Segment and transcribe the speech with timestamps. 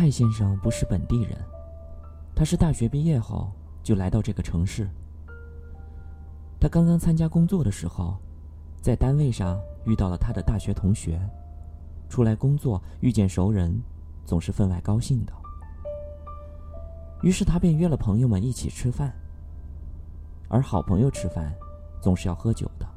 [0.00, 1.36] 蔡先生不是本地人，
[2.34, 3.52] 他是大学毕业后
[3.82, 4.88] 就来到这个城市。
[6.58, 8.16] 他刚刚参加工作的时候，
[8.80, 11.20] 在单位上遇到了他的大学同学，
[12.08, 13.78] 出来工作遇见熟人，
[14.24, 15.34] 总是分外高兴的。
[17.20, 19.12] 于是他便约了朋友们一起吃饭。
[20.48, 21.54] 而好朋友吃饭，
[22.00, 22.88] 总是要喝酒的。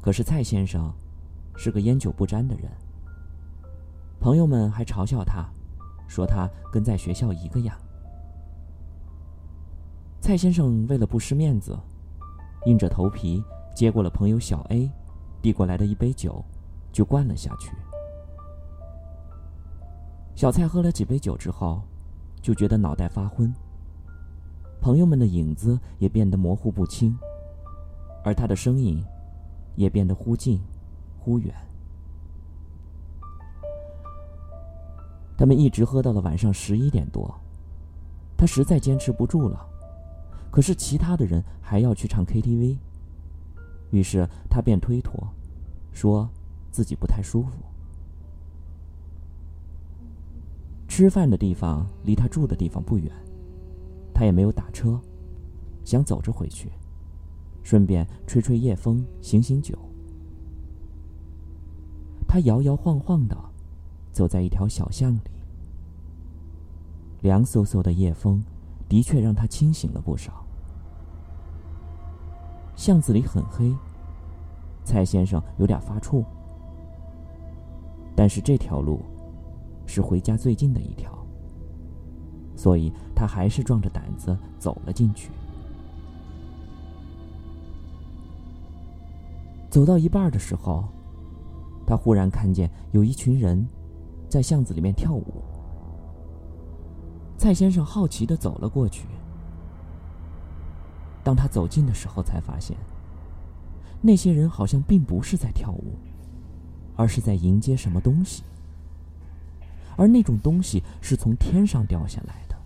[0.00, 0.90] 可是蔡先生
[1.54, 2.64] 是个烟酒不沾的人，
[4.18, 5.46] 朋友们还嘲笑他，
[6.06, 7.76] 说他跟在学校一个样。
[10.20, 11.78] 蔡先生为了不失面子。
[12.64, 13.44] 硬着头皮
[13.76, 14.90] 接过了朋友小 A
[15.40, 16.44] 递过来的一杯酒，
[16.90, 17.70] 就灌了下去。
[20.34, 21.80] 小蔡喝了几杯酒之后，
[22.42, 23.54] 就觉得脑袋发昏。
[24.80, 27.16] 朋友们的影子也变得模糊不清，
[28.24, 29.00] 而他的声音
[29.76, 30.60] 也变得忽近
[31.16, 31.54] 忽远。
[35.36, 37.34] 他们一直喝到了晚上十一点多，
[38.36, 39.66] 他实在坚持不住了。
[40.50, 42.78] 可是其他的人还要去唱 KTV，
[43.90, 45.22] 于是他便推脱，
[45.92, 46.28] 说
[46.70, 47.58] 自己不太舒服。
[50.88, 53.12] 吃饭的地方离他住的地方不远，
[54.14, 54.98] 他也没有打车，
[55.84, 56.70] 想走着回去，
[57.62, 59.76] 顺便吹吹夜风，醒醒酒。
[62.26, 63.36] 他摇摇晃晃的
[64.16, 65.20] 走在一条小巷里，
[67.20, 68.42] 凉飕飕的夜风
[68.88, 70.42] 的确让他清醒了不少。
[72.76, 73.70] 巷子里很黑，
[74.86, 76.24] 蔡先生有点发怵。
[78.16, 79.02] 但是这条路
[79.84, 81.12] 是回家最近的一条，
[82.56, 85.30] 所以他还是壮着胆子走了进去。
[89.68, 90.88] 走到一半的时候，
[91.86, 93.68] 他忽然看见有一群人
[94.28, 95.42] 在巷子里面跳舞。
[97.38, 99.06] 蔡先生好奇的走了过去。
[101.22, 102.76] 当他走近的时候，才发现，
[104.00, 105.98] 那些人好像并不是在跳舞，
[106.94, 108.42] 而是在迎接什么东西。
[109.96, 112.56] 而那种东西是从天上掉下来的。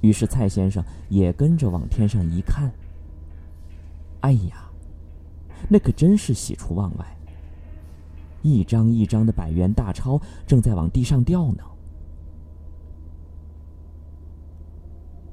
[0.00, 2.72] 于是蔡先生也跟着往天上一看，
[4.20, 4.68] 哎呀，
[5.68, 7.16] 那可真是喜出望外！
[8.42, 11.64] 一张一张的百元大钞正在往地上掉呢。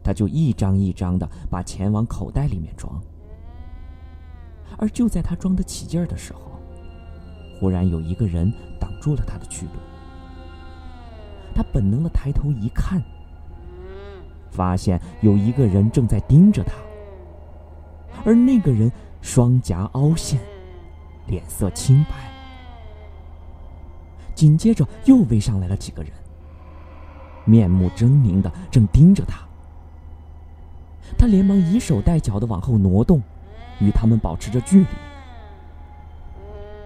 [0.04, 3.00] 他就一张一张的把钱往口袋里面装，
[4.78, 6.60] 而就在他装得起劲儿的时候，
[7.60, 9.74] 忽然有一个人挡住了他的去路。
[11.54, 13.04] 他本能的抬头一看，
[14.50, 16.74] 发现有一个人正在盯着他，
[18.26, 18.92] 而那个人
[19.22, 20.40] 双颊凹陷，
[21.28, 22.39] 脸色青白。
[24.40, 26.14] 紧接着又围上来了几个人，
[27.44, 29.46] 面目狰狞的正盯着他。
[31.18, 33.22] 他连忙以手带脚的往后挪动，
[33.82, 34.88] 与他们保持着距离。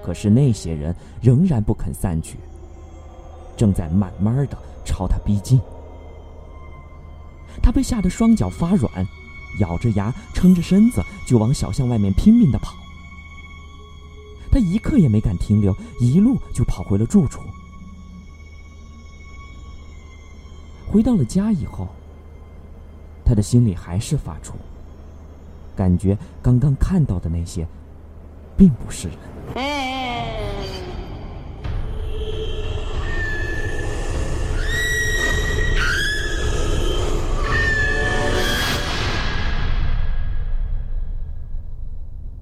[0.02, 2.40] 可是那些人仍然不肯散去，
[3.56, 5.62] 正在慢慢的朝他逼近。
[7.62, 9.08] 他被吓得双脚发软，
[9.60, 12.74] 咬着牙撑着身子就往小巷外面拼命的跑。
[14.54, 17.42] 他一刻也没敢停留，一路就跑回了住处。
[20.88, 21.88] 回到了家以后。
[23.26, 24.52] 他的心里还是发怵，
[25.76, 27.66] 感觉刚刚看到的那些，
[28.56, 29.18] 并不是人。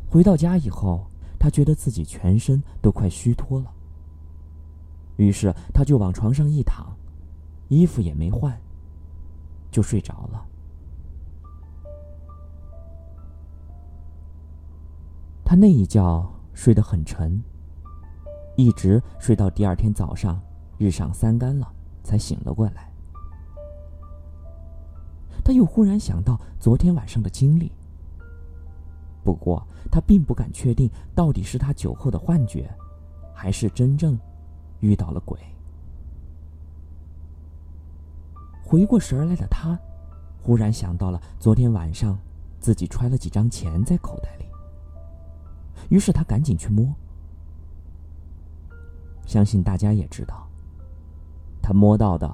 [0.10, 1.06] 回到家以后，
[1.42, 3.74] 他觉得自己全身都快虚脱了，
[5.18, 6.96] 于是他就往床上一躺，
[7.68, 8.56] 衣服也没换，
[9.72, 10.46] 就睡着了。
[15.44, 17.42] 他那一觉睡得很沉，
[18.56, 20.40] 一直睡到第二天早上
[20.78, 21.74] 日上三竿了，
[22.04, 22.94] 才醒了过来。
[25.44, 27.72] 他又忽然想到昨天晚上的经历，
[29.24, 32.70] 不过他并不敢确定到底是他酒后的幻觉，
[33.34, 34.18] 还是真正
[34.80, 35.40] 遇到了鬼。
[38.64, 39.78] 回过神来的他，
[40.42, 42.18] 忽然想到了昨天晚上
[42.60, 44.46] 自己揣了几张钱在口袋里。
[45.90, 46.88] 于是他赶紧去摸，
[49.26, 50.48] 相信大家也知道，
[51.62, 52.34] 他摸到的，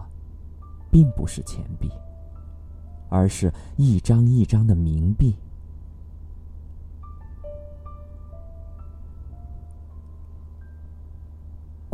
[0.92, 1.90] 并不是钱币，
[3.10, 5.36] 而是一张一张的冥币。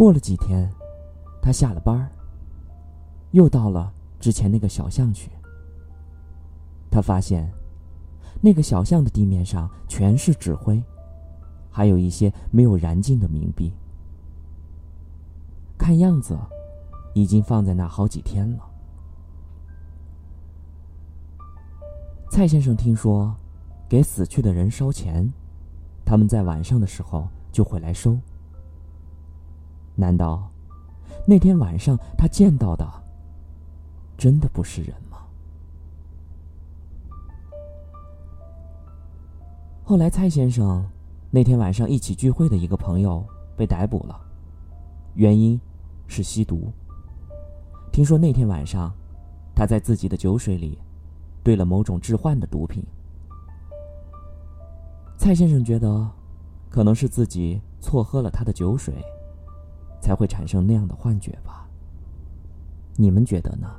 [0.03, 0.69] 过了几天，
[1.41, 2.11] 他下了班，
[3.31, 5.31] 又到了之前那个小巷去。
[6.91, 7.49] 他发现，
[8.41, 10.83] 那个小巷的地面上全是纸灰，
[11.71, 13.71] 还有一些没有燃尽的冥币，
[15.77, 16.37] 看样子
[17.13, 18.69] 已经放在那好几天了。
[22.29, 23.33] 蔡先生听说，
[23.87, 25.31] 给死去的人烧钱，
[26.03, 28.17] 他们在晚上的时候就会来收。
[29.95, 30.49] 难道
[31.25, 32.85] 那天晚上他见到的
[34.17, 35.19] 真的不是人吗？
[39.83, 40.83] 后来，蔡先生
[41.29, 43.23] 那天晚上一起聚会的一个朋友
[43.55, 44.19] 被逮捕了，
[45.15, 45.59] 原因
[46.07, 46.71] 是吸毒。
[47.91, 48.91] 听说那天晚上
[49.55, 50.79] 他在自己的酒水里
[51.43, 52.83] 兑了某种致幻的毒品。
[55.17, 56.09] 蔡先生觉得
[56.69, 58.93] 可能是自己错喝了他的酒水。
[60.03, 61.65] 才会产生那样的幻觉吧？
[62.97, 63.73] 你们觉得呢？